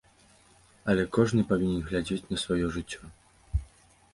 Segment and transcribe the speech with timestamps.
[0.93, 3.01] Але кожны павінен глядзець на сваё жыццё.